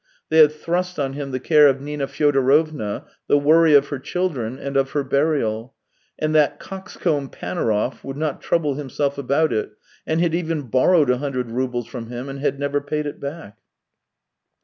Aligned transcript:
They 0.29 0.39
had 0.39 0.51
thrust 0.51 0.97
on 0.99 1.13
him 1.13 1.29
the 1.29 1.39
care 1.39 1.67
of 1.67 1.79
Nina 1.79 2.07
Fyodorovna. 2.07 3.05
the 3.27 3.37
worry 3.37 3.75
of 3.75 3.89
her 3.89 3.99
children, 3.99 4.57
and 4.57 4.75
of 4.75 4.89
her 4.93 5.03
burial; 5.03 5.75
and 6.17 6.33
that 6.33 6.59
coxcomb 6.59 7.29
Panaurov 7.29 8.03
would 8.03 8.17
not 8.17 8.41
trouble 8.41 8.73
himself 8.73 9.19
about 9.19 9.53
it, 9.53 9.73
and 10.07 10.19
had 10.19 10.33
even 10.33 10.63
borrowed 10.63 11.11
a 11.11 11.19
hundred 11.19 11.51
roubles 11.51 11.85
from 11.85 12.07
him 12.07 12.29
and 12.29 12.39
iiad 12.39 12.57
never 12.57 12.81
paid 12.81 13.05
it 13.05 13.19
back. 13.19 13.59